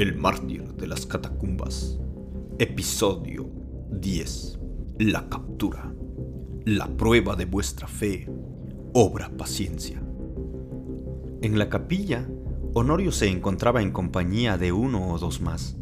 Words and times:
El 0.00 0.16
mártir 0.16 0.64
de 0.76 0.86
las 0.86 1.04
catacumbas. 1.04 1.98
Episodio 2.58 3.50
10. 3.90 4.58
La 4.98 5.28
captura. 5.28 5.92
La 6.64 6.86
prueba 6.86 7.36
de 7.36 7.44
vuestra 7.44 7.86
fe. 7.86 8.26
Obra 8.94 9.28
paciencia. 9.36 10.02
En 11.42 11.58
la 11.58 11.68
capilla, 11.68 12.26
Honorio 12.72 13.12
se 13.12 13.28
encontraba 13.28 13.82
en 13.82 13.90
compañía 13.90 14.56
de 14.56 14.72
uno 14.72 15.12
o 15.12 15.18
dos 15.18 15.42
más, 15.42 15.76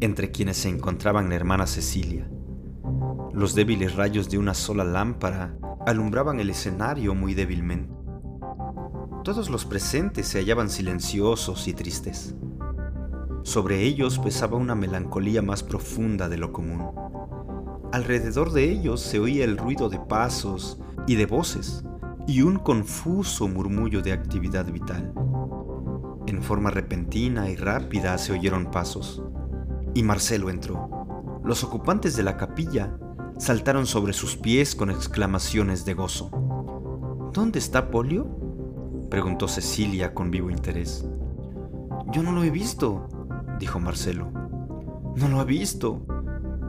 entre 0.00 0.30
quienes 0.32 0.58
se 0.58 0.68
encontraban 0.68 1.30
la 1.30 1.36
hermana 1.36 1.66
Cecilia. 1.66 2.30
Los 3.32 3.54
débiles 3.54 3.96
rayos 3.96 4.28
de 4.28 4.36
una 4.36 4.52
sola 4.52 4.84
lámpara 4.84 5.56
alumbraban 5.86 6.40
el 6.40 6.50
escenario 6.50 7.14
muy 7.14 7.32
débilmente. 7.32 7.94
Todos 9.24 9.48
los 9.48 9.64
presentes 9.64 10.28
se 10.28 10.40
hallaban 10.40 10.68
silenciosos 10.68 11.68
y 11.68 11.72
tristes. 11.72 12.34
Sobre 13.42 13.82
ellos 13.82 14.18
pesaba 14.18 14.56
una 14.56 14.74
melancolía 14.74 15.42
más 15.42 15.62
profunda 15.62 16.28
de 16.28 16.36
lo 16.36 16.52
común. 16.52 16.90
Alrededor 17.92 18.52
de 18.52 18.70
ellos 18.70 19.00
se 19.00 19.18
oía 19.18 19.44
el 19.44 19.56
ruido 19.56 19.88
de 19.88 19.98
pasos 19.98 20.80
y 21.06 21.16
de 21.16 21.26
voces 21.26 21.84
y 22.26 22.42
un 22.42 22.58
confuso 22.58 23.48
murmullo 23.48 24.02
de 24.02 24.12
actividad 24.12 24.70
vital. 24.70 25.12
En 26.26 26.42
forma 26.42 26.70
repentina 26.70 27.50
y 27.50 27.56
rápida 27.56 28.16
se 28.18 28.32
oyeron 28.32 28.70
pasos 28.70 29.22
y 29.94 30.02
Marcelo 30.02 30.50
entró. 30.50 31.40
Los 31.42 31.64
ocupantes 31.64 32.16
de 32.16 32.22
la 32.22 32.36
capilla 32.36 32.96
saltaron 33.38 33.86
sobre 33.86 34.12
sus 34.12 34.36
pies 34.36 34.74
con 34.76 34.90
exclamaciones 34.90 35.84
de 35.84 35.94
gozo. 35.94 36.30
¿Dónde 37.32 37.58
está 37.58 37.90
Polio? 37.90 38.28
preguntó 39.10 39.48
Cecilia 39.48 40.14
con 40.14 40.30
vivo 40.30 40.50
interés. 40.50 41.04
Yo 42.12 42.22
no 42.22 42.32
lo 42.32 42.44
he 42.44 42.50
visto, 42.50 43.08
dijo 43.60 43.78
Marcelo. 43.78 44.26
No 45.14 45.28
lo 45.28 45.38
ha 45.38 45.44
visto. 45.44 46.00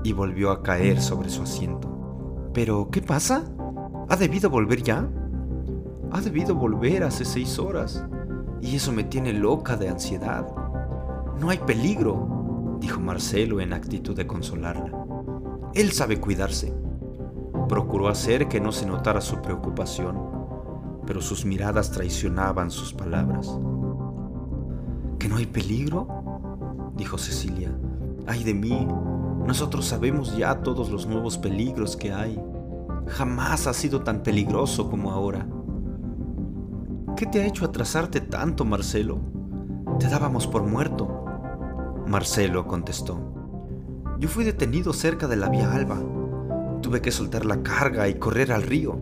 Y 0.04 0.14
volvió 0.14 0.52
a 0.52 0.62
caer 0.62 1.02
sobre 1.02 1.30
su 1.30 1.44
asiento. 1.44 2.50
¿Pero 2.54 2.90
qué 2.92 3.02
pasa? 3.02 3.44
¿Ha 4.10 4.16
debido 4.18 4.50
volver 4.50 4.84
ya? 4.84 5.08
Ha 6.12 6.22
debido 6.22 6.54
volver 6.54 7.04
hace 7.04 7.24
seis 7.24 7.58
horas. 7.58 8.04
Y 8.62 8.76
eso 8.76 8.92
me 8.92 9.04
tiene 9.04 9.32
loca 9.34 9.78
de 9.78 9.90
ansiedad. 9.90 10.46
No 11.40 11.50
hay 11.50 11.60
peligro, 11.60 12.78
dijo 12.80 13.00
Marcelo 13.00 13.62
en 13.62 13.74
actitud 13.74 14.16
de 14.16 14.28
consolarla. 14.28 14.92
Él 15.74 15.92
sabe 15.92 16.20
cuidarse. 16.20 16.74
Procuró 17.70 18.10
hacer 18.10 18.50
que 18.50 18.60
no 18.60 18.72
se 18.72 18.86
notara 18.86 19.22
su 19.22 19.42
preocupación, 19.42 20.20
pero 21.08 21.22
sus 21.22 21.46
miradas 21.46 21.92
traicionaban 21.92 22.70
sus 22.70 22.94
palabras. 22.94 23.50
¿Que 25.18 25.30
no 25.30 25.38
hay 25.38 25.46
peligro? 25.46 26.21
Dijo 27.02 27.18
Cecilia. 27.18 27.76
Ay 28.28 28.44
de 28.44 28.54
mí, 28.54 28.88
nosotros 29.48 29.88
sabemos 29.88 30.38
ya 30.38 30.62
todos 30.62 30.92
los 30.92 31.08
nuevos 31.08 31.40
peligros 31.40 31.98
que 31.98 32.14
hay. 32.14 32.40
Jamás 33.08 33.66
ha 33.66 33.74
sido 33.74 34.02
tan 34.02 34.22
peligroso 34.22 34.88
como 34.88 35.12
ahora. 35.12 35.48
¿Qué 37.18 37.26
te 37.26 37.42
ha 37.42 37.48
hecho 37.48 37.66
atrasarte 37.66 38.22
tanto, 38.22 38.66
Marcelo? 38.66 39.20
Te 40.00 40.10
dábamos 40.10 40.46
por 40.46 40.62
muerto. 40.62 41.26
Marcelo 42.06 42.68
contestó. 42.68 43.20
Yo 44.20 44.30
fui 44.30 44.44
detenido 44.44 44.94
cerca 44.94 45.28
de 45.28 45.38
la 45.38 45.50
vía 45.50 45.74
Alba. 45.74 46.00
Tuve 46.84 47.02
que 47.02 47.12
soltar 47.12 47.46
la 47.46 47.64
carga 47.64 48.08
y 48.10 48.20
correr 48.20 48.52
al 48.52 48.62
río. 48.62 49.00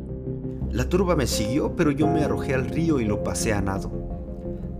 La 0.71 0.87
turba 0.87 1.17
me 1.17 1.27
siguió, 1.27 1.75
pero 1.75 1.91
yo 1.91 2.07
me 2.07 2.23
arrojé 2.23 2.53
al 2.53 2.69
río 2.69 3.01
y 3.01 3.05
lo 3.05 3.23
pasé 3.25 3.51
a 3.51 3.59
nado. 3.59 3.91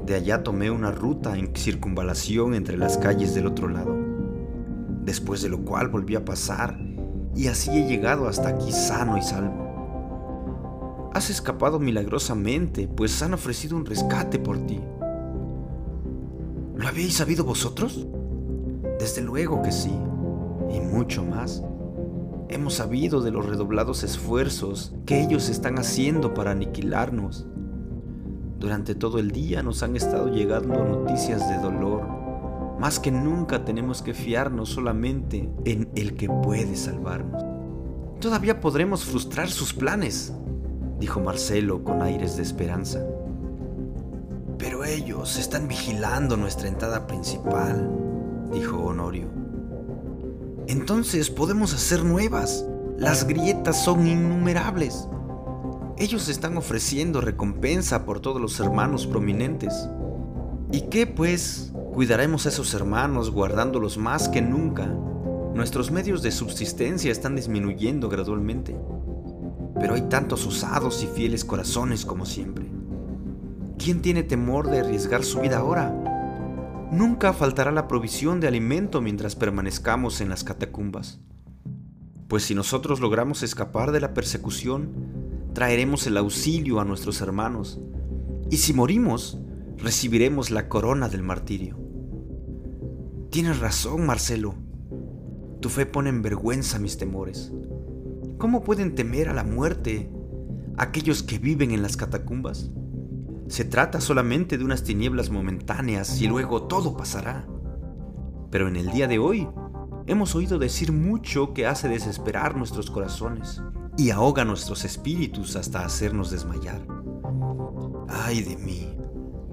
De 0.10 0.16
allá 0.16 0.42
tomé 0.42 0.72
una 0.72 0.90
ruta 0.90 1.38
en 1.38 1.56
circunvalación 1.56 2.56
entre 2.56 2.78
las 2.78 2.98
calles 2.98 3.36
del 3.36 3.46
otro 3.46 3.68
lado, 3.68 3.96
después 5.04 5.44
de 5.44 5.50
lo 5.50 5.64
cual 5.64 5.90
volví 5.90 6.16
a 6.16 6.26
pasar 6.26 6.80
y 7.36 7.46
así 7.46 7.70
he 7.78 7.88
llegado 7.88 8.28
hasta 8.28 8.50
aquí 8.50 8.72
sano 8.72 9.20
y 9.20 9.22
salvo. 9.22 11.12
Has 11.14 11.30
escapado 11.30 11.80
milagrosamente, 11.80 12.88
pues 12.88 13.22
han 13.22 13.36
ofrecido 13.36 13.78
un 13.78 13.86
rescate 13.86 14.40
por 14.40 14.58
ti. 14.66 14.82
¿Lo 16.76 16.88
habéis 16.88 17.14
sabido 17.14 17.44
vosotros? 17.44 18.08
Desde 18.98 19.22
luego 19.22 19.62
que 19.62 19.72
sí, 19.72 19.94
y 20.72 20.80
mucho 20.80 21.24
más. 21.24 21.62
Hemos 22.48 22.74
sabido 22.74 23.22
de 23.22 23.30
los 23.30 23.46
redoblados 23.46 24.02
esfuerzos 24.02 24.92
que 25.06 25.22
ellos 25.22 25.50
están 25.50 25.78
haciendo 25.78 26.34
para 26.34 26.50
aniquilarnos 26.50 27.46
durante 28.60 28.94
todo 28.94 29.20
el 29.20 29.32
día 29.32 29.64
nos 29.64 29.84
han 29.84 29.96
estado 29.96 30.28
llegando 30.28 30.84
noticias 30.84 31.48
de 31.50 31.58
dolor. 31.60 32.06
Más 32.78 33.00
que 33.00 33.10
nunca 33.10 33.64
tenemos 33.64 34.02
que 34.02 34.14
fiarnos 34.14 34.70
solamente 34.70 35.50
en 35.64 35.90
el 35.96 36.16
que 36.16 36.28
puede 36.28 36.76
salvarnos. 36.76 37.44
Todavía 38.20 38.60
podremos 38.60 39.06
frustrar 39.06 39.50
sus 39.50 39.74
planes, 39.74 40.34
dijo 41.00 41.22
Marcelo 41.22 41.86
con 41.86 42.02
aires 42.02 42.36
de 42.36 42.44
esperanza. 42.44 43.02
Pero 44.58 44.84
ellos 44.84 45.38
están 45.40 45.70
vigilando 45.70 46.36
nuestra 46.36 46.68
entrada 46.68 47.08
principal, 47.08 47.90
dijo 48.52 48.78
Honorio. 48.78 49.30
Entonces 50.68 51.30
podemos 51.30 51.74
hacer 51.74 52.04
nuevas. 52.04 52.66
Las 52.98 53.26
grietas 53.26 53.82
son 53.82 54.06
innumerables. 54.06 55.08
Ellos 56.00 56.30
están 56.30 56.56
ofreciendo 56.56 57.20
recompensa 57.20 58.06
por 58.06 58.22
todos 58.22 58.40
los 58.40 58.58
hermanos 58.62 59.06
prominentes. 59.06 59.90
¿Y 60.72 60.84
qué 60.84 61.06
pues? 61.06 61.74
Cuidaremos 61.94 62.46
a 62.46 62.50
esos 62.50 62.74
hermanos 62.74 63.32
guardándolos 63.32 63.98
más 63.98 64.30
que 64.30 64.42
nunca. 64.42 64.86
Nuestros 65.54 65.92
medios 65.92 66.22
de 66.22 66.32
subsistencia 66.32 67.12
están 67.12 67.36
disminuyendo 67.36 68.08
gradualmente. 68.08 68.80
Pero 69.78 69.96
hay 69.96 70.04
tantos 70.04 70.46
osados 70.46 71.04
y 71.04 71.08
fieles 71.08 71.44
corazones 71.44 72.06
como 72.06 72.26
siempre. 72.26 72.66
¿Quién 73.78 74.02
tiene 74.02 74.24
temor 74.24 74.70
de 74.70 74.80
arriesgar 74.80 75.26
su 75.26 75.42
vida 75.42 75.58
ahora? 75.58 75.94
Nunca 76.94 77.34
faltará 77.34 77.74
la 77.74 77.90
provisión 77.90 78.40
de 78.40 78.48
alimento 78.48 79.02
mientras 79.02 79.36
permanezcamos 79.36 80.22
en 80.22 80.30
las 80.30 80.46
catacumbas. 80.46 81.20
Pues 82.30 82.44
si 82.44 82.56
nosotros 82.56 83.02
logramos 83.02 83.44
escapar 83.44 83.92
de 83.92 84.00
la 84.00 84.14
persecución, 84.14 85.09
traeremos 85.60 86.08
el 86.08 86.16
auxilio 86.16 86.80
a 86.80 86.86
nuestros 86.86 87.20
hermanos, 87.20 87.82
y 88.50 88.56
si 88.56 88.74
morimos, 88.74 89.42
recibiremos 89.76 90.52
la 90.52 90.70
corona 90.70 91.10
del 91.10 91.22
martirio. 91.22 91.78
Tienes 93.30 93.60
razón, 93.60 94.06
Marcelo. 94.06 94.56
Tu 95.60 95.68
fe 95.68 95.86
pone 95.86 96.12
en 96.12 96.22
vergüenza 96.22 96.80
mis 96.80 96.98
temores. 96.98 97.52
¿Cómo 98.38 98.64
pueden 98.64 98.96
temer 98.96 99.28
a 99.28 99.34
la 99.34 99.44
muerte 99.44 100.10
aquellos 100.78 101.24
que 101.24 101.40
viven 101.40 101.72
en 101.72 101.82
las 101.82 101.98
catacumbas? 101.98 102.72
Se 103.50 103.66
trata 103.66 104.00
solamente 104.00 104.58
de 104.58 104.64
unas 104.64 104.86
tinieblas 104.86 105.30
momentáneas 105.30 106.22
y 106.22 106.28
luego 106.28 106.68
todo 106.68 106.96
pasará. 106.96 107.46
Pero 108.50 108.70
en 108.70 108.78
el 108.78 108.92
día 108.92 109.10
de 109.10 109.20
hoy 109.20 109.46
hemos 110.08 110.36
oído 110.36 110.58
decir 110.58 110.94
mucho 110.94 111.54
que 111.54 111.68
hace 111.68 111.90
desesperar 111.90 112.56
nuestros 112.56 112.90
corazones 112.90 113.62
y 114.00 114.12
ahoga 114.12 114.46
nuestros 114.46 114.86
espíritus 114.86 115.58
hasta 115.58 115.84
hacernos 115.84 116.32
desmayar. 116.32 116.82
Ay 118.08 118.42
de 118.44 118.56
mí, 118.56 118.98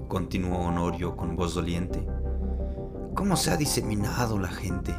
continuó 0.07 0.59
Honorio 0.59 1.17
con 1.17 1.35
voz 1.35 1.53
doliente, 1.53 2.07
cómo 3.13 3.35
se 3.35 3.51
ha 3.51 3.57
diseminado 3.57 4.39
la 4.39 4.47
gente 4.47 4.95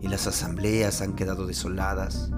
y 0.00 0.06
las 0.06 0.28
asambleas 0.28 1.02
han 1.02 1.16
quedado 1.16 1.44
desoladas. 1.44 2.30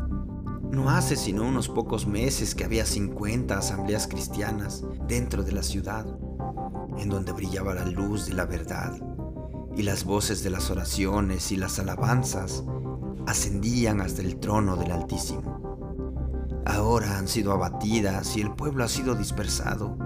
No 0.71 0.89
hace 0.89 1.15
sino 1.15 1.47
unos 1.47 1.69
pocos 1.69 2.07
meses 2.07 2.55
que 2.55 2.65
había 2.65 2.87
50 2.87 3.59
asambleas 3.59 4.07
cristianas 4.07 4.83
dentro 5.07 5.43
de 5.43 5.53
la 5.53 5.63
ciudad, 5.63 6.07
en 6.97 7.11
donde 7.11 7.33
brillaba 7.33 7.75
la 7.75 7.85
luz 7.85 8.25
de 8.25 8.33
la 8.33 8.47
verdad 8.47 8.99
y 9.77 9.83
las 9.83 10.05
voces 10.05 10.43
de 10.43 10.49
las 10.49 10.71
oraciones 10.71 11.53
y 11.53 11.59
las 11.59 11.79
alabanzas 11.79 12.65
ascendían 13.27 14.01
hasta 14.01 14.23
el 14.23 14.41
trono 14.41 14.77
del 14.77 14.93
Altísimo 14.93 15.70
ahora 16.65 17.19
han 17.19 17.29
sido 17.29 17.53
abatidas 17.53 18.37
y 18.37 18.41
el 18.41 18.53
pueblo 18.53 18.85
ha 18.85 18.89
sido 18.89 19.15
dispersado 19.15 19.97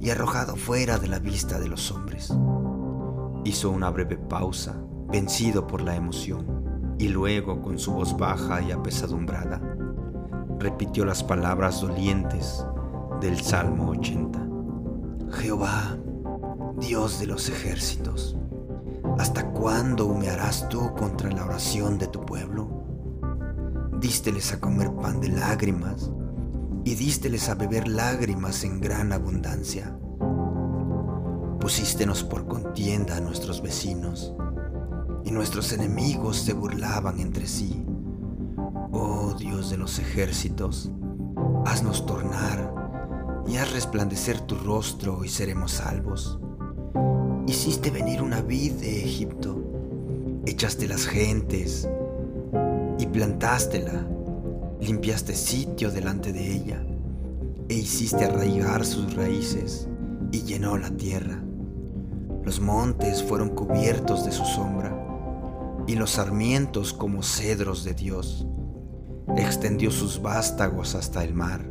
y 0.00 0.10
arrojado 0.10 0.56
fuera 0.56 0.98
de 0.98 1.08
la 1.08 1.18
vista 1.18 1.58
de 1.58 1.68
los 1.68 1.90
hombres. 1.90 2.32
Hizo 3.44 3.70
una 3.70 3.90
breve 3.90 4.16
pausa, 4.16 4.76
vencido 5.08 5.66
por 5.66 5.82
la 5.82 5.96
emoción, 5.96 6.94
y 6.98 7.08
luego 7.08 7.62
con 7.62 7.78
su 7.78 7.92
voz 7.92 8.16
baja 8.16 8.60
y 8.62 8.72
apesadumbrada, 8.72 9.60
repitió 10.58 11.04
las 11.04 11.22
palabras 11.22 11.80
dolientes 11.80 12.64
del 13.20 13.40
Salmo 13.40 13.90
80. 13.90 14.46
Jehová, 15.32 15.96
Dios 16.78 17.20
de 17.20 17.26
los 17.26 17.48
ejércitos, 17.48 18.36
¿hasta 19.18 19.50
cuándo 19.50 20.06
humearás 20.06 20.68
tú 20.68 20.92
contra 20.94 21.30
la 21.30 21.44
oración 21.44 21.98
de 21.98 22.06
tu 22.06 22.24
pueblo? 22.24 22.86
Dísteles 24.00 24.52
a 24.52 24.60
comer 24.60 24.92
pan 24.94 25.20
de 25.20 25.28
lágrimas 25.28 26.10
y 26.84 26.94
dísteles 26.94 27.48
a 27.48 27.54
beber 27.54 27.88
lágrimas 27.88 28.62
en 28.64 28.80
gran 28.80 29.12
abundancia. 29.12 29.96
Pusístenos 31.60 32.22
por 32.22 32.46
contienda 32.46 33.16
a 33.16 33.20
nuestros 33.20 33.62
vecinos, 33.62 34.34
y 35.24 35.32
nuestros 35.32 35.72
enemigos 35.72 36.36
se 36.36 36.52
burlaban 36.52 37.18
entre 37.18 37.48
sí. 37.48 37.84
Oh 38.92 39.34
Dios 39.36 39.70
de 39.70 39.76
los 39.76 39.98
ejércitos, 39.98 40.92
haznos 41.64 42.06
tornar 42.06 42.72
y 43.48 43.56
haz 43.56 43.72
resplandecer 43.72 44.40
tu 44.42 44.54
rostro 44.56 45.24
y 45.24 45.28
seremos 45.28 45.72
salvos. 45.72 46.38
Hiciste 47.48 47.90
venir 47.90 48.22
una 48.22 48.40
vid 48.40 48.72
de 48.74 49.04
Egipto, 49.04 50.42
echaste 50.46 50.86
las 50.86 51.06
gentes 51.06 51.88
plantástela, 53.16 54.06
limpiaste 54.78 55.34
sitio 55.34 55.90
delante 55.90 56.34
de 56.34 56.52
ella 56.52 56.84
e 57.66 57.72
hiciste 57.72 58.26
arraigar 58.26 58.84
sus 58.84 59.14
raíces 59.14 59.88
y 60.32 60.42
llenó 60.42 60.76
la 60.76 60.90
tierra. 60.90 61.42
Los 62.44 62.60
montes 62.60 63.22
fueron 63.22 63.48
cubiertos 63.48 64.26
de 64.26 64.32
su 64.32 64.44
sombra 64.44 64.94
y 65.86 65.94
los 65.94 66.10
sarmientos 66.10 66.92
como 66.92 67.22
cedros 67.22 67.84
de 67.84 67.94
Dios. 67.94 68.46
Extendió 69.34 69.90
sus 69.90 70.20
vástagos 70.20 70.94
hasta 70.94 71.24
el 71.24 71.32
mar 71.32 71.64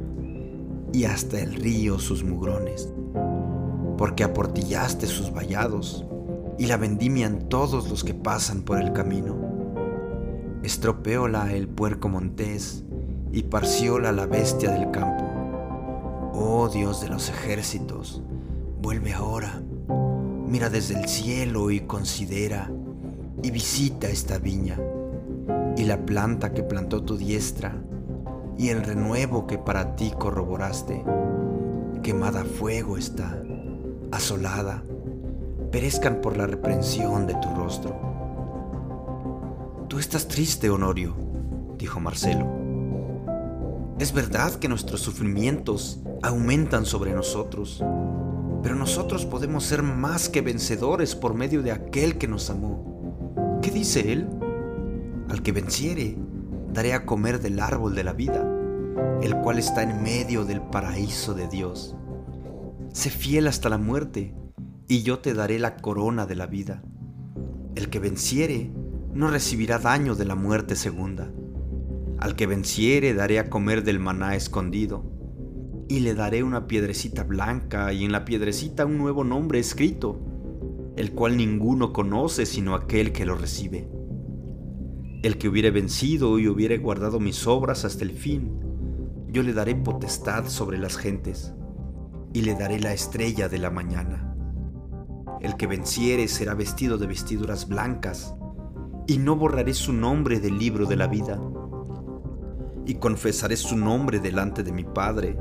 y 0.93 1.03
hasta 1.03 1.39
el 1.39 1.53
río 1.53 1.99
sus 1.99 2.23
mugrones, 2.23 2.89
porque 3.99 4.23
aportillaste 4.23 5.05
sus 5.05 5.31
vallados 5.31 6.05
y 6.57 6.65
la 6.65 6.77
vendimian 6.77 7.49
todos 7.49 7.87
los 7.87 8.03
que 8.03 8.15
pasan 8.15 8.63
por 8.63 8.81
el 8.81 8.93
camino. 8.93 9.54
Estropeóla 10.65 11.53
el 11.53 11.67
puerco 11.67 12.09
montés 12.09 12.83
y 13.31 13.43
parcióla 13.43 14.11
la 14.11 14.25
bestia 14.25 14.71
del 14.71 14.89
campo. 14.89 15.23
Oh 16.33 16.69
Dios 16.73 17.01
de 17.01 17.07
los 17.07 17.29
ejércitos, 17.29 18.23
vuelve 18.81 19.13
ahora, 19.13 19.61
mira 20.47 20.71
desde 20.71 20.99
el 20.99 21.07
cielo 21.07 21.69
y 21.69 21.81
considera 21.81 22.71
y 23.43 23.51
visita 23.51 24.07
esta 24.07 24.39
viña 24.39 24.79
y 25.77 25.83
la 25.83 26.03
planta 26.03 26.51
que 26.51 26.63
plantó 26.63 27.03
tu 27.03 27.15
diestra 27.15 27.79
y 28.57 28.69
el 28.69 28.81
renuevo 28.81 29.45
que 29.45 29.59
para 29.59 29.95
ti 29.95 30.13
corroboraste. 30.17 31.03
Quemada 32.01 32.41
a 32.41 32.45
fuego 32.45 32.97
está, 32.97 33.39
asolada, 34.11 34.83
perezcan 35.71 36.21
por 36.21 36.35
la 36.35 36.47
reprensión 36.47 37.27
de 37.27 37.35
tu 37.35 37.49
rostro. 37.53 38.14
Tú 39.95 39.99
estás 39.99 40.27
triste, 40.27 40.69
Honorio, 40.69 41.15
dijo 41.77 42.01
Marcelo. 42.01 42.45
Es 43.97 44.11
verdad 44.11 44.55
que 44.55 44.67
nuestros 44.67 44.99
sufrimientos 44.99 46.01
aumentan 46.21 46.85
sobre 46.85 47.13
nosotros, 47.13 47.81
pero 48.61 48.75
nosotros 48.75 49.25
podemos 49.25 49.63
ser 49.63 49.83
más 49.83 50.27
que 50.27 50.41
vencedores 50.41 51.15
por 51.15 51.33
medio 51.33 51.63
de 51.63 51.71
aquel 51.71 52.17
que 52.17 52.27
nos 52.27 52.49
amó. 52.49 53.61
¿Qué 53.61 53.71
dice 53.71 54.11
él? 54.11 54.27
Al 55.29 55.41
que 55.41 55.53
venciere, 55.53 56.17
daré 56.73 56.93
a 56.93 57.05
comer 57.05 57.39
del 57.39 57.61
árbol 57.61 57.95
de 57.95 58.03
la 58.03 58.11
vida, 58.11 58.45
el 59.21 59.37
cual 59.37 59.59
está 59.59 59.81
en 59.81 60.03
medio 60.03 60.43
del 60.43 60.59
paraíso 60.59 61.33
de 61.33 61.47
Dios. 61.47 61.95
Sé 62.91 63.09
fiel 63.09 63.47
hasta 63.47 63.69
la 63.69 63.77
muerte, 63.77 64.35
y 64.89 65.03
yo 65.03 65.19
te 65.19 65.33
daré 65.33 65.57
la 65.57 65.77
corona 65.77 66.25
de 66.25 66.35
la 66.35 66.47
vida. 66.47 66.83
El 67.75 67.89
que 67.89 67.99
venciere 67.99 68.73
no 69.15 69.29
recibirá 69.29 69.79
daño 69.79 70.13
de 70.13 70.25
la 70.25 70.35
muerte 70.35 70.75
segunda. 70.75 71.31
Al 72.19 72.35
que 72.35 72.47
venciere 72.47 73.13
daré 73.13 73.39
a 73.39 73.49
comer 73.49 73.85
del 73.85 73.97
maná 73.97 74.35
escondido, 74.35 75.05
y 75.87 76.01
le 76.01 76.15
daré 76.15 76.43
una 76.43 76.67
piedrecita 76.67 77.23
blanca 77.23 77.93
y 77.93 78.03
en 78.03 78.11
la 78.11 78.25
piedrecita 78.25 78.85
un 78.85 78.97
nuevo 78.97 79.23
nombre 79.23 79.59
escrito, 79.59 80.19
el 80.97 81.13
cual 81.13 81.37
ninguno 81.37 81.93
conoce 81.93 82.45
sino 82.45 82.75
aquel 82.75 83.13
que 83.13 83.25
lo 83.25 83.35
recibe. 83.35 83.89
El 85.23 85.37
que 85.37 85.47
hubiere 85.47 85.71
vencido 85.71 86.37
y 86.37 86.49
hubiere 86.49 86.77
guardado 86.77 87.21
mis 87.21 87.47
obras 87.47 87.85
hasta 87.85 88.03
el 88.03 88.11
fin, 88.11 88.51
yo 89.29 89.43
le 89.43 89.53
daré 89.53 89.75
potestad 89.75 90.49
sobre 90.49 90.77
las 90.77 90.97
gentes, 90.97 91.53
y 92.33 92.41
le 92.41 92.53
daré 92.55 92.81
la 92.81 92.91
estrella 92.91 93.47
de 93.47 93.59
la 93.59 93.69
mañana. 93.69 94.35
El 95.39 95.55
que 95.55 95.67
venciere 95.67 96.27
será 96.27 96.53
vestido 96.53 96.97
de 96.97 97.07
vestiduras 97.07 97.69
blancas, 97.69 98.35
y 99.07 99.17
no 99.17 99.35
borraré 99.35 99.73
su 99.73 99.93
nombre 99.93 100.39
del 100.39 100.57
libro 100.57 100.85
de 100.85 100.95
la 100.95 101.07
vida. 101.07 101.39
Y 102.85 102.95
confesaré 102.95 103.55
su 103.55 103.77
nombre 103.77 104.19
delante 104.19 104.63
de 104.63 104.71
mi 104.71 104.83
Padre 104.83 105.37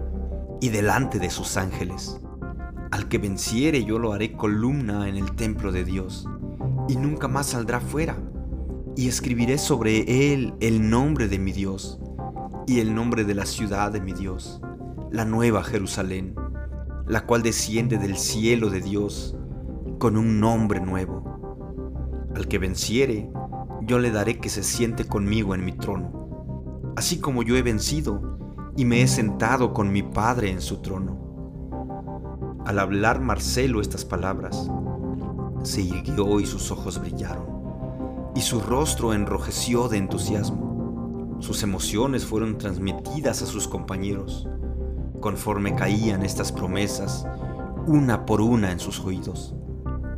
y 0.61 0.69
delante 0.69 1.19
de 1.19 1.31
sus 1.31 1.57
ángeles. 1.57 2.21
Al 2.91 3.09
que 3.09 3.19
venciere 3.19 3.85
yo 3.85 3.99
lo 3.99 4.13
haré 4.13 4.33
columna 4.33 5.09
en 5.09 5.17
el 5.17 5.35
templo 5.35 5.73
de 5.73 5.85
Dios, 5.85 6.29
y 6.89 6.97
nunca 6.97 7.29
más 7.29 7.47
saldrá 7.47 7.81
fuera 7.81 8.17
y 8.97 9.09
escribiré 9.09 9.59
sobre 9.59 10.33
él 10.33 10.55
el 10.61 10.89
nombre 10.89 11.29
de 11.29 11.39
mi 11.39 11.53
Dios 11.53 11.99
y 12.67 12.81
el 12.81 12.95
nombre 12.95 13.25
de 13.25 13.35
la 13.35 13.47
ciudad 13.47 13.91
de 13.91 14.01
mi 14.01 14.13
Dios, 14.13 14.61
la 15.11 15.25
nueva 15.25 15.65
Jerusalén, 15.65 16.35
la 17.07 17.27
cual 17.27 17.43
desciende 17.43 17.99
del 17.99 18.17
cielo 18.17 18.71
de 18.71 18.81
Dios 18.81 19.37
con 19.99 20.17
un 20.17 20.41
nombre 20.41 20.81
nuevo. 20.81 21.25
Al 22.35 22.49
que 22.49 22.59
venciere, 22.59 23.31
yo 23.87 23.99
le 23.99 24.11
daré 24.11 24.39
que 24.39 24.49
se 24.49 24.63
siente 24.63 25.07
conmigo 25.07 25.55
en 25.55 25.65
mi 25.65 25.73
trono, 25.73 26.93
así 26.97 27.19
como 27.19 27.43
yo 27.43 27.57
he 27.57 27.63
vencido 27.63 28.39
y 28.77 28.85
me 28.85 29.03
he 29.03 29.09
sentado 29.09 29.73
con 29.73 29.93
mi 29.93 30.03
Padre 30.03 30.51
en 30.51 30.61
su 30.61 30.79
trono. 30.79 32.63
Al 32.65 32.79
hablar 32.79 33.21
Marcelo 33.21 33.81
estas 33.81 34.05
palabras, 34.05 34.71
se 35.63 35.83
irguió 35.83 36.41
y 36.41 36.47
sus 36.47 36.71
ojos 36.71 36.99
brillaron 36.99 37.55
y 38.35 38.41
su 38.41 38.61
rostro 38.61 39.13
enrojeció 39.13 39.89
de 39.89 39.99
entusiasmo. 39.99 41.37
Sus 41.41 41.63
emociones 41.63 42.25
fueron 42.25 42.59
transmitidas 42.59 43.43
a 43.43 43.47
sus 43.47 43.69
compañeros, 43.69 44.49
conforme 45.21 45.75
caían 45.75 46.25
estas 46.25 46.53
promesas 46.53 47.27
una 47.87 48.25
por 48.25 48.41
una 48.41 48.73
en 48.73 48.81
sus 48.81 49.01
oídos. 49.01 49.55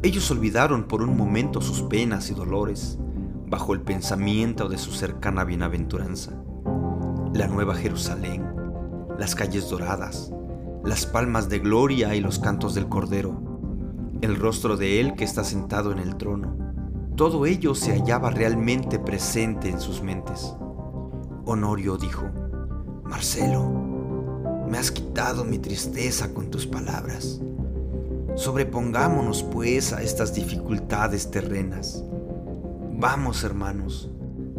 Ellos 0.02 0.30
olvidaron 0.30 0.84
por 0.84 1.02
un 1.02 1.16
momento 1.16 1.60
sus 1.60 1.82
penas 1.82 2.30
y 2.30 2.34
dolores 2.34 2.98
bajo 3.46 3.74
el 3.74 3.80
pensamiento 3.80 4.68
de 4.68 4.78
su 4.78 4.92
cercana 4.92 5.44
bienaventuranza. 5.44 6.32
La 7.32 7.46
nueva 7.46 7.74
Jerusalén, 7.74 8.44
las 9.18 9.34
calles 9.34 9.68
doradas, 9.70 10.32
las 10.84 11.06
palmas 11.06 11.48
de 11.48 11.58
gloria 11.60 12.14
y 12.14 12.20
los 12.20 12.38
cantos 12.38 12.74
del 12.74 12.88
Cordero, 12.88 13.40
el 14.20 14.36
rostro 14.36 14.76
de 14.76 15.00
Él 15.00 15.14
que 15.14 15.24
está 15.24 15.44
sentado 15.44 15.92
en 15.92 15.98
el 15.98 16.16
trono, 16.16 16.56
todo 17.16 17.46
ello 17.46 17.74
se 17.74 17.92
hallaba 17.92 18.30
realmente 18.30 18.98
presente 18.98 19.70
en 19.70 19.80
sus 19.80 20.02
mentes. 20.02 20.54
Honorio 21.44 21.96
dijo, 21.96 22.26
Marcelo, 23.04 23.70
me 24.68 24.78
has 24.78 24.90
quitado 24.90 25.44
mi 25.44 25.58
tristeza 25.58 26.34
con 26.34 26.50
tus 26.50 26.66
palabras. 26.66 27.40
Sobrepongámonos 28.34 29.42
pues 29.44 29.92
a 29.92 30.02
estas 30.02 30.34
dificultades 30.34 31.30
terrenas. 31.30 32.04
Vamos, 32.98 33.44
hermanos, 33.44 34.10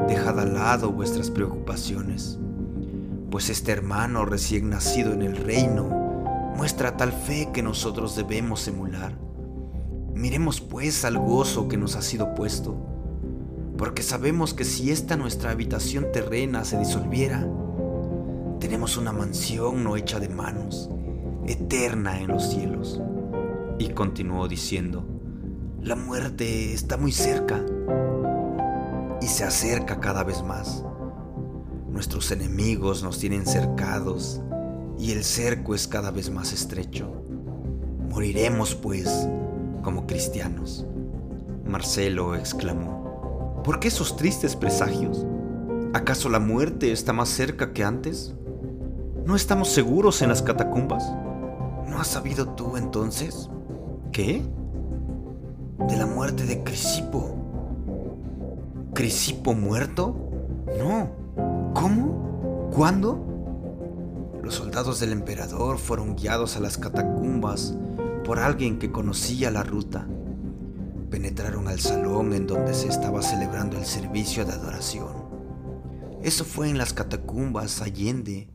dejad 0.07 0.39
al 0.39 0.53
lado 0.53 0.91
vuestras 0.91 1.31
preocupaciones, 1.31 2.39
pues 3.31 3.49
este 3.49 3.71
hermano 3.71 4.25
recién 4.25 4.69
nacido 4.69 5.13
en 5.13 5.21
el 5.21 5.37
reino 5.37 6.53
muestra 6.55 6.97
tal 6.97 7.11
fe 7.11 7.49
que 7.53 7.61
nosotros 7.61 8.15
debemos 8.15 8.67
emular 8.67 9.27
Miremos 10.17 10.61
pues 10.61 11.05
al 11.05 11.19
gozo 11.19 11.67
que 11.67 11.77
nos 11.77 11.95
ha 11.95 12.01
sido 12.01 12.33
puesto, 12.33 12.75
porque 13.77 14.01
sabemos 14.01 14.55
que 14.55 14.63
si 14.63 14.89
esta 14.89 15.15
nuestra 15.15 15.51
habitación 15.51 16.07
terrena 16.11 16.65
se 16.65 16.79
disolviera, 16.79 17.47
tenemos 18.59 18.97
una 18.97 19.11
mansión 19.11 19.83
no 19.83 19.95
hecha 19.95 20.19
de 20.19 20.29
manos, 20.29 20.89
eterna 21.45 22.19
en 22.19 22.29
los 22.29 22.49
cielos. 22.49 22.99
Y 23.77 23.89
continuó 23.89 24.47
diciendo, 24.47 25.05
la 25.83 25.95
muerte 25.95 26.73
está 26.73 26.97
muy 26.97 27.11
cerca 27.11 27.63
y 29.21 29.27
se 29.27 29.43
acerca 29.43 29.99
cada 29.99 30.23
vez 30.23 30.43
más. 30.43 30.83
Nuestros 31.89 32.31
enemigos 32.31 33.03
nos 33.03 33.19
tienen 33.19 33.45
cercados 33.45 34.41
y 34.99 35.11
el 35.11 35.23
cerco 35.23 35.75
es 35.75 35.87
cada 35.87 36.11
vez 36.11 36.29
más 36.29 36.53
estrecho. 36.53 37.11
Moriremos 38.09 38.75
pues 38.75 39.27
como 39.83 40.05
cristianos. 40.05 40.85
Marcelo 41.65 42.35
exclamó, 42.35 43.61
¿por 43.63 43.79
qué 43.79 43.87
esos 43.89 44.15
tristes 44.15 44.55
presagios? 44.55 45.25
¿Acaso 45.93 46.29
la 46.29 46.39
muerte 46.39 46.91
está 46.91 47.13
más 47.13 47.29
cerca 47.29 47.73
que 47.73 47.83
antes? 47.83 48.35
¿No 49.25 49.35
estamos 49.35 49.69
seguros 49.69 50.21
en 50.21 50.29
las 50.29 50.41
catacumbas? 50.41 51.03
¿No 51.87 51.99
has 51.99 52.07
sabido 52.07 52.49
tú 52.49 52.77
entonces? 52.77 53.49
¿Qué? 54.11 54.41
De 55.87 55.97
la 55.97 56.05
muerte 56.05 56.45
de 56.45 56.63
Crisipo. 56.63 57.46
¿Crisipo 58.97 59.53
muerto? 59.53 60.17
No. 60.79 61.11
¿Cómo? 61.75 62.71
¿Cuándo? 62.73 64.39
Los 64.41 64.55
soldados 64.55 64.99
del 64.99 65.11
emperador 65.11 65.77
fueron 65.77 66.15
guiados 66.15 66.57
a 66.57 66.61
las 66.61 66.79
catacumbas 66.79 67.75
por 68.25 68.39
alguien 68.39 68.79
que 68.79 68.91
conocía 68.91 69.51
la 69.51 69.61
ruta. 69.61 70.07
Penetraron 71.11 71.67
al 71.67 71.79
salón 71.79 72.33
en 72.33 72.47
donde 72.47 72.73
se 72.73 72.87
estaba 72.87 73.21
celebrando 73.21 73.77
el 73.77 73.85
servicio 73.85 74.45
de 74.45 74.53
adoración. 74.53 75.13
Eso 76.23 76.43
fue 76.43 76.67
en 76.67 76.79
las 76.79 76.93
catacumbas 76.93 77.83
Allende, 77.83 78.49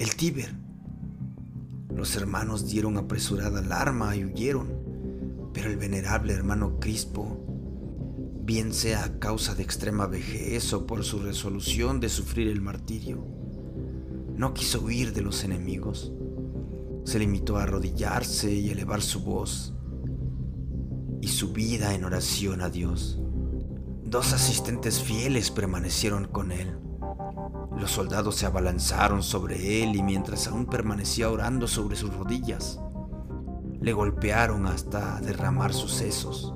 el 0.00 0.16
Tíber. 0.16 0.56
Los 1.94 2.16
hermanos 2.16 2.66
dieron 2.66 2.96
apresurada 2.96 3.60
alarma 3.60 4.16
y 4.16 4.24
huyeron, 4.24 4.72
pero 5.52 5.70
el 5.70 5.76
venerable 5.76 6.32
hermano 6.32 6.80
Crispo, 6.80 7.44
bien 8.44 8.74
sea 8.74 9.04
a 9.04 9.18
causa 9.18 9.54
de 9.54 9.62
extrema 9.62 10.06
vejez 10.06 10.72
o 10.74 10.86
por 10.86 11.02
su 11.02 11.18
resolución 11.20 11.98
de 11.98 12.10
sufrir 12.10 12.48
el 12.48 12.60
martirio, 12.60 13.26
no 14.36 14.52
quiso 14.52 14.82
huir 14.82 15.14
de 15.14 15.22
los 15.22 15.44
enemigos. 15.44 16.12
Se 17.04 17.18
limitó 17.18 17.56
a 17.56 17.62
arrodillarse 17.62 18.52
y 18.52 18.68
elevar 18.68 19.00
su 19.00 19.20
voz 19.20 19.74
y 21.22 21.28
su 21.28 21.52
vida 21.52 21.94
en 21.94 22.04
oración 22.04 22.60
a 22.60 22.68
Dios. 22.68 23.18
Dos 24.04 24.32
asistentes 24.34 25.00
fieles 25.00 25.50
permanecieron 25.50 26.26
con 26.26 26.52
él. 26.52 26.76
Los 27.78 27.92
soldados 27.92 28.36
se 28.36 28.46
abalanzaron 28.46 29.22
sobre 29.22 29.82
él 29.82 29.96
y 29.96 30.02
mientras 30.02 30.48
aún 30.48 30.66
permanecía 30.66 31.30
orando 31.30 31.66
sobre 31.66 31.96
sus 31.96 32.14
rodillas, 32.14 32.78
le 33.80 33.92
golpearon 33.92 34.66
hasta 34.66 35.20
derramar 35.20 35.72
sus 35.72 35.92
sesos. 35.92 36.54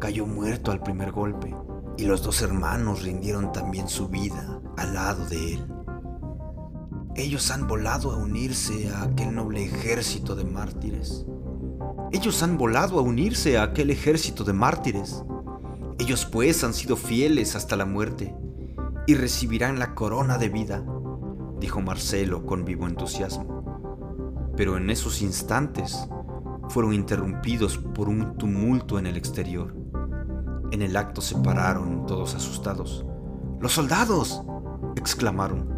Cayó 0.00 0.26
muerto 0.26 0.72
al 0.72 0.82
primer 0.82 1.12
golpe 1.12 1.54
y 1.98 2.06
los 2.06 2.22
dos 2.22 2.40
hermanos 2.40 3.02
rindieron 3.02 3.52
también 3.52 3.86
su 3.86 4.08
vida 4.08 4.62
al 4.78 4.94
lado 4.94 5.26
de 5.26 5.54
él. 5.54 5.66
Ellos 7.14 7.50
han 7.50 7.66
volado 7.66 8.10
a 8.10 8.16
unirse 8.16 8.88
a 8.88 9.02
aquel 9.02 9.34
noble 9.34 9.62
ejército 9.62 10.34
de 10.34 10.44
mártires. 10.44 11.26
Ellos 12.12 12.42
han 12.42 12.56
volado 12.56 12.98
a 12.98 13.02
unirse 13.02 13.58
a 13.58 13.64
aquel 13.64 13.90
ejército 13.90 14.42
de 14.42 14.54
mártires. 14.54 15.22
Ellos 15.98 16.24
pues 16.24 16.64
han 16.64 16.72
sido 16.72 16.96
fieles 16.96 17.54
hasta 17.54 17.76
la 17.76 17.84
muerte 17.84 18.34
y 19.06 19.14
recibirán 19.16 19.78
la 19.78 19.94
corona 19.94 20.38
de 20.38 20.48
vida, 20.48 20.82
dijo 21.60 21.82
Marcelo 21.82 22.46
con 22.46 22.64
vivo 22.64 22.86
entusiasmo. 22.86 24.50
Pero 24.56 24.78
en 24.78 24.88
esos 24.88 25.20
instantes 25.20 26.08
fueron 26.70 26.94
interrumpidos 26.94 27.76
por 27.76 28.08
un 28.08 28.38
tumulto 28.38 28.98
en 28.98 29.06
el 29.06 29.18
exterior. 29.18 29.79
En 30.70 30.82
el 30.82 30.96
acto 30.96 31.20
se 31.20 31.36
pararon 31.36 32.06
todos 32.06 32.34
asustados. 32.34 33.04
¡Los 33.60 33.72
soldados! 33.72 34.42
exclamaron. 34.96 35.68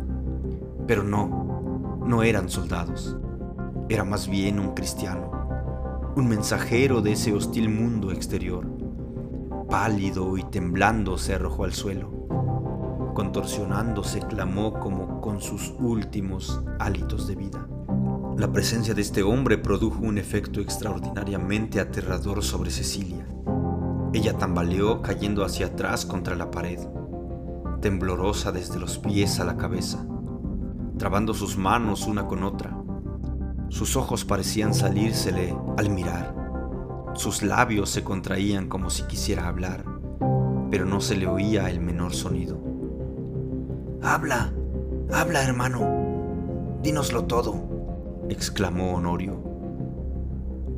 Pero 0.87 1.03
no, 1.03 2.01
no 2.05 2.23
eran 2.23 2.49
soldados. 2.49 3.17
Era 3.89 4.05
más 4.05 4.29
bien 4.29 4.59
un 4.59 4.75
cristiano, 4.75 5.31
un 6.17 6.29
mensajero 6.29 7.01
de 7.03 7.13
ese 7.13 7.33
hostil 7.33 7.69
mundo 7.69 8.13
exterior. 8.13 8.67
Pálido 9.69 10.37
y 10.37 10.45
temblando 10.45 11.17
se 11.19 11.35
arrojó 11.35 11.65
al 11.65 11.73
suelo 11.73 12.23
Contorsionándose, 13.15 14.21
clamó 14.21 14.73
como 14.81 15.21
con 15.21 15.41
sus 15.43 15.75
últimos 15.79 16.63
hálitos 16.79 17.29
de 17.29 17.37
vida. 17.37 17.69
La 18.39 18.51
presencia 18.51 18.95
de 18.95 19.03
este 19.03 19.23
hombre 19.23 19.59
produjo 19.59 20.01
un 20.01 20.17
efecto 20.17 20.61
extraordinariamente 20.61 21.79
aterrador 21.79 22.43
sobre 22.43 22.71
Cecilia. 22.71 23.22
Ella 24.15 24.37
tambaleó 24.37 25.01
cayendo 25.01 25.43
hacia 25.43 25.67
atrás 25.67 26.05
contra 26.05 26.37
la 26.37 26.51
pared, 26.51 26.79
temblorosa 27.81 28.53
desde 28.53 28.79
los 28.79 28.99
pies 28.99 29.41
a 29.41 29.45
la 29.45 29.57
cabeza, 29.57 30.07
trabando 30.99 31.33
sus 31.33 31.57
manos 31.57 32.07
una 32.07 32.27
con 32.27 32.45
otra. 32.45 32.77
Sus 33.71 33.97
ojos 33.97 34.27
parecían 34.27 34.75
salírsele 34.75 35.57
al 35.79 35.89
mirar. 35.89 36.35
Sus 37.15 37.43
labios 37.43 37.89
se 37.89 38.05
contraían 38.05 38.69
como 38.69 38.91
si 38.91 39.05
quisiera 39.05 39.49
hablar, 39.49 39.85
pero 40.71 40.85
no 40.85 41.01
se 41.01 41.17
le 41.17 41.27
oía 41.27 41.71
el 41.71 41.81
menor 41.81 42.13
sonido. 42.13 42.61
Habla, 44.03 44.53
habla 45.11 45.43
hermano, 45.43 46.79
dínoslo 46.83 47.25
todo, 47.25 48.27
exclamó 48.29 48.95
Honorio. 48.95 49.43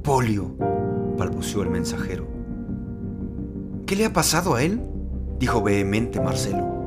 Polio, 0.04 0.54
balbuceó 1.18 1.62
el 1.62 1.70
mensajero. 1.70 2.43
¿Qué 3.86 3.96
le 3.96 4.06
ha 4.06 4.12
pasado 4.14 4.54
a 4.54 4.62
él? 4.62 4.80
dijo 5.38 5.62
vehemente 5.62 6.18
Marcelo. 6.18 6.86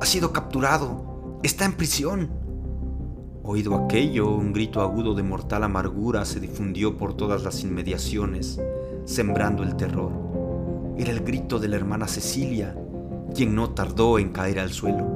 Ha 0.00 0.06
sido 0.06 0.32
capturado, 0.32 1.38
está 1.44 1.66
en 1.66 1.74
prisión. 1.74 2.30
Oído 3.44 3.76
aquello, 3.76 4.28
un 4.34 4.52
grito 4.52 4.80
agudo 4.80 5.14
de 5.14 5.22
mortal 5.22 5.62
amargura 5.62 6.24
se 6.24 6.40
difundió 6.40 6.96
por 6.96 7.16
todas 7.16 7.44
las 7.44 7.62
inmediaciones, 7.62 8.60
sembrando 9.04 9.62
el 9.62 9.76
terror. 9.76 10.10
Era 10.98 11.12
el 11.12 11.20
grito 11.20 11.60
de 11.60 11.68
la 11.68 11.76
hermana 11.76 12.08
Cecilia, 12.08 12.76
quien 13.32 13.54
no 13.54 13.70
tardó 13.70 14.18
en 14.18 14.30
caer 14.30 14.58
al 14.58 14.72
suelo. 14.72 15.06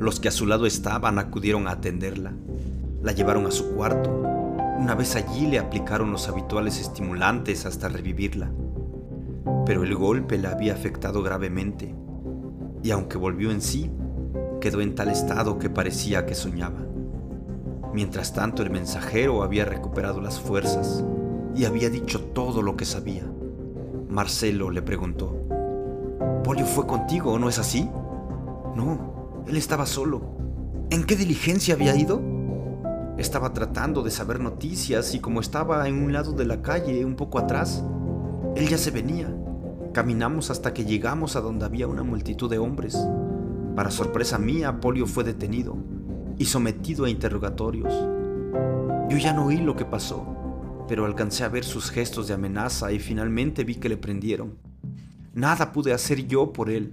Los 0.00 0.18
que 0.18 0.28
a 0.28 0.32
su 0.32 0.46
lado 0.46 0.66
estaban 0.66 1.20
acudieron 1.20 1.68
a 1.68 1.72
atenderla. 1.72 2.32
La 3.02 3.12
llevaron 3.12 3.46
a 3.46 3.52
su 3.52 3.76
cuarto. 3.76 4.10
Una 4.80 4.96
vez 4.96 5.14
allí 5.14 5.46
le 5.46 5.60
aplicaron 5.60 6.10
los 6.10 6.28
habituales 6.28 6.80
estimulantes 6.80 7.66
hasta 7.66 7.88
revivirla. 7.88 8.50
Pero 9.66 9.84
el 9.84 9.94
golpe 9.94 10.38
la 10.38 10.52
había 10.52 10.74
afectado 10.74 11.22
gravemente 11.22 11.94
y 12.82 12.90
aunque 12.90 13.16
volvió 13.16 13.50
en 13.50 13.60
sí, 13.60 13.90
quedó 14.60 14.80
en 14.80 14.94
tal 14.94 15.08
estado 15.08 15.58
que 15.58 15.70
parecía 15.70 16.26
que 16.26 16.34
soñaba. 16.34 16.80
Mientras 17.94 18.32
tanto 18.32 18.62
el 18.62 18.70
mensajero 18.70 19.42
había 19.42 19.64
recuperado 19.64 20.20
las 20.20 20.40
fuerzas 20.40 21.04
y 21.54 21.64
había 21.64 21.90
dicho 21.90 22.20
todo 22.20 22.62
lo 22.62 22.76
que 22.76 22.84
sabía. 22.84 23.24
Marcelo 24.08 24.70
le 24.70 24.82
preguntó, 24.82 25.38
Polio 26.42 26.66
fue 26.66 26.86
contigo, 26.86 27.38
¿no 27.38 27.48
es 27.48 27.58
así? 27.58 27.88
No, 28.74 29.44
él 29.46 29.56
estaba 29.56 29.86
solo. 29.86 30.22
¿En 30.90 31.04
qué 31.04 31.16
diligencia 31.16 31.74
había 31.74 31.94
ido? 31.94 32.20
Estaba 33.18 33.52
tratando 33.52 34.02
de 34.02 34.10
saber 34.10 34.40
noticias 34.40 35.14
y 35.14 35.20
como 35.20 35.40
estaba 35.40 35.86
en 35.88 36.02
un 36.02 36.12
lado 36.12 36.32
de 36.32 36.46
la 36.46 36.62
calle, 36.62 37.04
un 37.04 37.14
poco 37.14 37.38
atrás, 37.38 37.84
él 38.54 38.68
ya 38.68 38.78
se 38.78 38.90
venía. 38.90 39.34
Caminamos 39.92 40.50
hasta 40.50 40.74
que 40.74 40.84
llegamos 40.84 41.36
a 41.36 41.40
donde 41.40 41.64
había 41.64 41.86
una 41.86 42.02
multitud 42.02 42.50
de 42.50 42.58
hombres. 42.58 42.96
Para 43.74 43.90
sorpresa 43.90 44.38
mía, 44.38 44.80
Polio 44.80 45.06
fue 45.06 45.24
detenido 45.24 45.76
y 46.38 46.44
sometido 46.44 47.06
a 47.06 47.10
interrogatorios. 47.10 47.92
Yo 49.08 49.16
ya 49.16 49.32
no 49.32 49.46
oí 49.46 49.58
lo 49.58 49.76
que 49.76 49.84
pasó, 49.84 50.84
pero 50.86 51.06
alcancé 51.06 51.44
a 51.44 51.48
ver 51.48 51.64
sus 51.64 51.90
gestos 51.90 52.28
de 52.28 52.34
amenaza 52.34 52.92
y 52.92 52.98
finalmente 52.98 53.64
vi 53.64 53.76
que 53.76 53.88
le 53.88 53.96
prendieron. 53.96 54.58
Nada 55.34 55.72
pude 55.72 55.94
hacer 55.94 56.26
yo 56.26 56.52
por 56.52 56.68
él. 56.68 56.92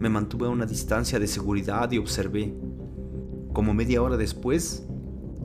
Me 0.00 0.08
mantuve 0.08 0.46
a 0.46 0.50
una 0.50 0.66
distancia 0.66 1.20
de 1.20 1.28
seguridad 1.28 1.90
y 1.92 1.98
observé. 1.98 2.54
Como 3.52 3.74
media 3.74 4.02
hora 4.02 4.16
después, 4.16 4.86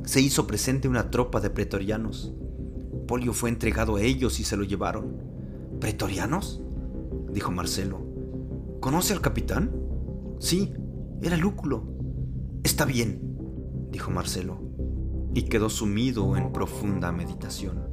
se 0.06 0.22
hizo 0.22 0.48
presente 0.48 0.88
una 0.88 1.12
tropa 1.12 1.40
de 1.40 1.50
pretorianos. 1.52 2.34
Polio 3.08 3.34
fue 3.34 3.50
entregado 3.50 3.98
a 3.98 4.02
ellos 4.02 4.40
y 4.40 4.44
se 4.44 4.58
lo 4.58 4.64
llevaron. 4.64 5.35
¿Pretorianos? 5.86 6.64
dijo 7.32 7.52
Marcelo. 7.52 8.00
¿Conoce 8.80 9.14
al 9.14 9.22
capitán? 9.22 9.72
Sí, 10.40 10.74
era 11.22 11.38
Lúculo. 11.38 11.84
Está 12.64 12.86
bien, 12.86 13.88
dijo 13.92 14.10
Marcelo, 14.10 14.64
y 15.36 15.44
quedó 15.44 15.70
sumido 15.70 16.38
en 16.38 16.52
profunda 16.52 17.12
meditación. 17.12 17.86